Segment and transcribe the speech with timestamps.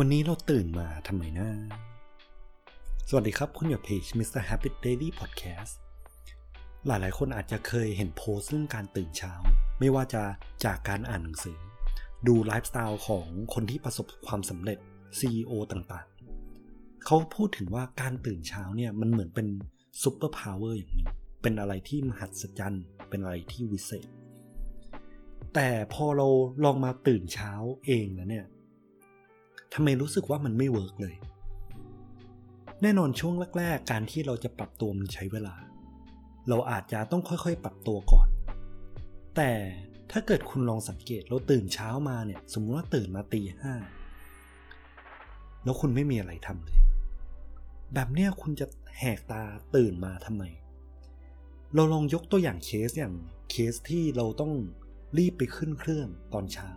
[0.00, 1.48] วันนี้เราตื่นมาทำไมนะ
[3.08, 4.42] สวัสดีครับ คุณอยู่เพจ Mr.
[4.48, 5.72] Happy Daily Podcast
[6.86, 9.32] หลายๆ คนอาจจะเคยเห็นโพสต์เรื่องการตื่นเช้า
[9.80, 10.22] ไม่ว่าจะ
[10.64, 11.58] จากการอ่านหนังสือ
[12.26, 14.78] ดูไลฟ์สไตล์ของคนที่ประสบความสำเร็จ
[15.18, 19.48] CEO ต่างๆ เขาพูดถึงว่าการตื่นเช้าเนี่ยมันเหมือนเป็น
[20.02, 21.08] superpower อย่างหนึ่ง
[21.42, 24.08] เป็นอะไรที่มหัศจรรย์ เป็นอะไรที่วิเศษ
[25.54, 26.28] แต่พอเรา
[26.64, 27.52] ลองมาตื่นเช้า
[27.86, 28.46] เองนะเนี่ย
[29.74, 31.16] ทำไมรู้สึกว่ามันไม่ work เลย
[32.82, 35.54] แน่นอนช่วงแรกๆ การที่เราจะปรับตัวมันใช้เวลา
[36.48, 38.28] เราอาจจะต้องค่อยๆ ปรับตัวก่อน
[39.36, 39.52] แต่
[40.12, 43.74] ถ้าเกิดคุณลองสังเกตเราตื่นเช้ามาเนี่ย สมมติว่าตื่นมาตีห้า
[45.64, 46.80] แล้วคุณไม่มีอะไรทำเลย
[47.94, 48.66] แบบเนี้ยคุณจะ
[48.98, 49.42] แหกตา
[49.76, 50.44] ตื่นมาทำไม
[51.74, 53.14] เราลองยกตัวอย่างเคสอย่าง
[53.50, 54.52] เคสที่เราต้อง
[55.18, 56.70] รีบไปขึ้นเครื่องตอนเช้า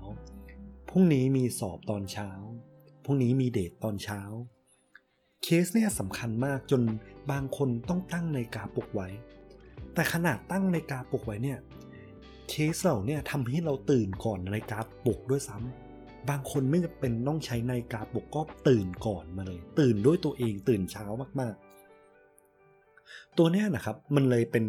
[0.89, 2.30] พรุ่งนี้มีสอบตอนเช้า
[3.09, 4.22] รุ่งนี้มีเดทตอนเช้า
[5.44, 6.81] เคสเนี่ยสำคัญมากจน
[7.31, 9.08] บางคนต้องตั้งนาฬิกาปลุกไว้
[9.94, 11.59] แต่ขนาดตั้งนาฬิกาปลุกไว้เนี่ย
[12.50, 21.05] เคสเหล่าเนี่ยทำให้เราตื่นก่อนนาฬิกาปลุกด้วยซ้ำบางคนไม่จำเป็นต้องใช้นาฬิกาปลุกก็ตื่นก่อนมาเลย ตื่นด้วยตัวเองตื่นเช้า
[21.39, 24.66] มากๆ ตัวเนี้ยนะครับมันเลยเป็น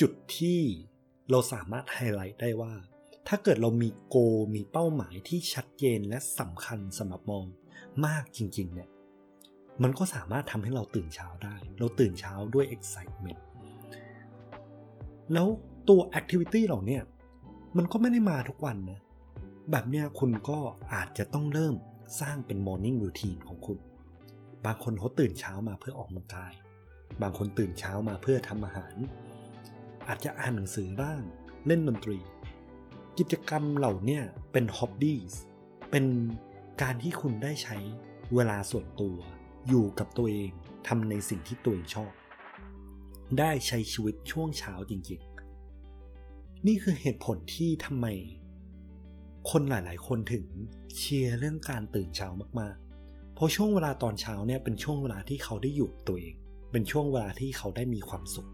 [0.00, 0.58] จุดที่
[1.30, 2.72] เราสามารถไฮไลท์ได้ว่า
[3.28, 4.16] ถ้าเกิดเรามีโก
[4.54, 7.44] มีเป้าหมายที่ชัดเจนและสำคัญสำหรับมอง
[8.06, 8.88] มากจริง ๆ เนี่ย
[9.82, 13.40] มันก็สามารถทำให้เราตื่นเช้าได้ เราตื่นเช้าด้วย excitement
[15.32, 15.46] แล้ว
[15.88, 16.98] ตัว activity เหล่านี้
[17.76, 19.00] มันก็ไม่ได้มาทุกวันนะ
[19.70, 20.58] แบบเนี้ยคุณก็
[20.94, 21.74] อาจจะต้องเริ่ม
[22.20, 23.78] สร้างเป็น morning routine ของคุณ
[24.64, 26.52] บางคนเขาตื่นเช้ามาเพื่อออกกำลังกาย
[27.22, 28.94] บางคนตื่นเช้ามาเพื่อทำอาหาร
[30.08, 31.20] อาจจะอ่านหนังสือบ้าง
[31.66, 32.18] เล่นดนตรี
[33.18, 34.20] กิจกรรมเหล่านี้
[34.52, 35.34] เป็น hobbies
[35.90, 36.04] เป็น
[36.82, 37.76] การที่คุณได้ใช้
[38.34, 39.16] เวลาส่วนตัว
[39.68, 40.50] อยู่กับตัวเอง
[40.86, 42.12] ทำในสิ่งที่ตัวเองชอบ
[43.38, 48.06] ได้ใช้ชีวิตช่วงเช้าจริงๆ นี่คือเหตุผลที่ทำไม
[49.50, 50.44] คนหลายๆ คนถึง
[50.96, 52.28] เชียร์เรื่องการตื่นเช้า
[52.60, 56.34] มากๆ เพราะช่วงเวลาตอนเช้าเนี่ยเป็นช่วงเวลาที่เขาได้อยู่ตัวเอง
[56.72, 58.48] เป็นช่วงเวลาที่เขาได้มีความสุข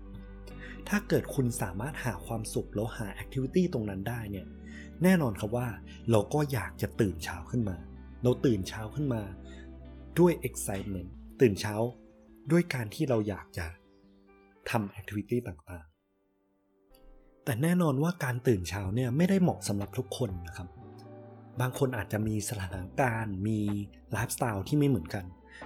[0.89, 4.47] ถ้าเกิดคุณสามารถหาความสุขแล้วหาแอคทิวิตี้ตรงนั้นได้เนี่ย
[5.03, 5.69] แน่นอนครับว่า
[6.11, 7.77] เราก็อยากจะตื่นเช้าขึ้นมา
[8.23, 9.23] เราตื่นเช้าขึ้นมา
[10.19, 11.11] ด้วย excitement
[11.41, 11.75] ตื่นเช้า
[12.51, 13.67] ด้วยการที่เราอยากจะ
[14.71, 20.69] ทำ activity ต่างๆ แต่แน่นอนว่าการตื่นเช้าเนี่ยไม่ได้เหมาะสำหรับทุกคนนะครับ
[21.61, 23.59] บางคนอาจจะมีสถานการณ์มี
[24.13, 25.25] ไลฟ์สไตล์ที่ไม่เหมือนกัน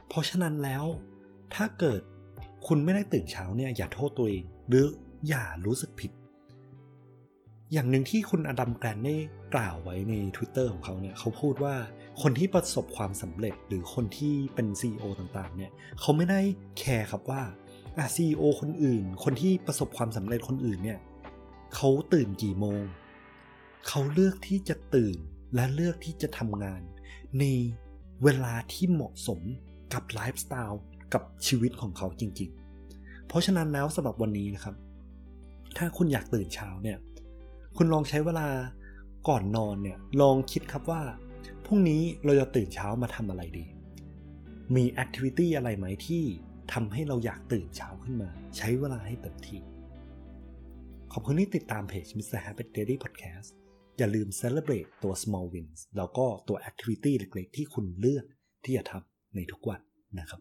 [0.09, 0.85] เพราะฉะนั้นแล้ว
[1.55, 2.01] ถ้าเกิด
[2.67, 4.87] คุณไม่ได้ตื่นเช้าเนี่ยอย่าโทษตัวเอง หรือ
[5.29, 6.11] อย่ารู้สึกผิด
[7.73, 9.17] อย่างหนึ่งที่คุณอดัมแกรนได้
[9.55, 11.75] กล่าวไว้ใน Twitter ของเขาเนี่ยเขาพูดว่า
[12.23, 15.71] คนที่ประสบความสำเร็จหรือคนที่เป็น CEO ต่างๆเนี่ย
[16.01, 16.41] เขาไม่ได้
[16.79, 17.43] care ครับว่า
[17.99, 20.99] อะ CEO คนอื่น คนที่ประสบความสำเร็จคนอื่นเนี่ย
[21.75, 22.83] เขาตื่นกี่โมง
[23.89, 25.17] เขาเลือกที่จะตื่น
[25.55, 26.83] และเลือกที่จะทำงาน
[27.39, 27.45] ใน
[28.25, 29.41] เวลาที่เหมาะสม
[29.93, 30.83] กับไลฟ์สไตล์
[31.15, 32.51] กับชีวิตของเขาจริง
[32.89, 34.75] ๆ เพราะฉะนั้นแล้วสำหรับวันนี้นะครับ
[35.77, 36.99] ถ้าคุณอยากตื่นเช้าเนี่ย
[37.77, 38.47] คุณลองใช้เวลา
[39.29, 41.03] ก่อนนอนเนี่ยลองคิดครับว่า
[41.65, 43.67] พรุ่งนี้เราจะตื่นเช้ามาทำอะไรดี
[44.75, 46.23] มีแอคทิวิตี้อะไรไหมที่
[46.73, 49.61] ทำให้เราอยากตื่นเช้าขึ้นมา ใช้เวลาให้เต็มที่
[51.13, 52.41] ขอบคุณที่ติดตามเพจ Mr.
[52.45, 53.49] Happy Daily Podcast
[53.99, 58.25] อย่าลืม celebrate ตัว small wins แล้วก็ตัว activity เล็กๆ ที่คุณเลือก
[58.65, 59.81] ที่จะทำในทุกวัน
[60.19, 60.41] นะครับ